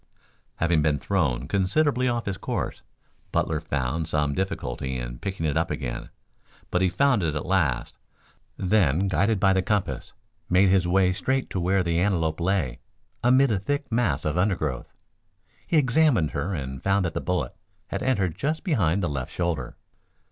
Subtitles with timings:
[0.55, 2.81] Having been thrown considerably off his course,
[3.31, 6.09] Butler found some difficulty in picking it up again,
[6.71, 7.99] but he found it at last,
[8.57, 10.13] then guided by the compass
[10.49, 12.79] made his way straight to where the antelope lay
[13.23, 14.91] amid a thick mass of undergrowth.
[15.67, 17.55] He examined her and found that the bullet
[17.89, 19.77] had entered just behind the left shoulder.